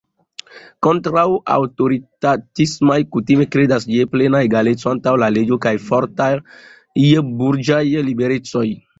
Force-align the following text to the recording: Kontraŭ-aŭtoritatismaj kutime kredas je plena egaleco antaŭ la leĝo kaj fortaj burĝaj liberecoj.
Kontraŭ-aŭtoritatismaj 0.85 2.95
kutime 3.15 3.45
kredas 3.55 3.85
je 3.95 4.07
plena 4.13 4.41
egaleco 4.47 4.89
antaŭ 4.93 5.13
la 5.25 5.29
leĝo 5.35 5.59
kaj 5.65 5.73
fortaj 5.89 6.31
burĝaj 7.43 7.83
liberecoj. 8.09 8.65